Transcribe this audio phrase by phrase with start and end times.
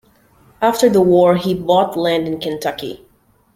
[0.63, 3.05] After the war, he bought land in Kentucky.